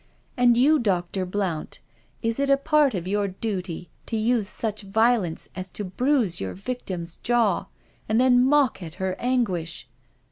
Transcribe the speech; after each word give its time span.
And 0.35 0.57
you. 0.57 0.79
Dr. 0.79 1.27
Blount, 1.27 1.79
is 2.23 2.39
it 2.39 2.49
a 2.49 2.57
part 2.57 2.95
of 2.95 3.07
your 3.07 3.27
duty 3.27 3.91
to 4.07 4.17
use 4.17 4.47
such 4.49 4.81
violence 4.81 5.47
as 5.55 5.69
to 5.69 5.83
bruise 5.85 6.41
your 6.41 6.55
victim's 6.55 7.17
jaw, 7.17 7.67
and 8.09 8.19
then 8.19 8.43
mock 8.43 8.81
at 8.81 8.95
her 8.95 9.15
anguish? 9.19 9.87